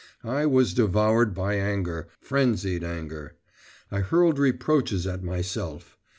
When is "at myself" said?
5.05-5.95